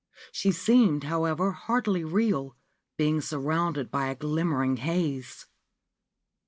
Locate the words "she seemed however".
0.31-1.51